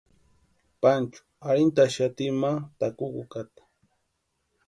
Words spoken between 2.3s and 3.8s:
ma takukata.